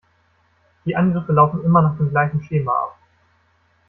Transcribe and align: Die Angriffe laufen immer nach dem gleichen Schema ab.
Die 0.83 0.95
Angriffe 0.95 1.31
laufen 1.31 1.63
immer 1.63 1.83
nach 1.83 1.95
dem 1.97 2.09
gleichen 2.09 2.41
Schema 2.41 2.71
ab. 2.73 2.97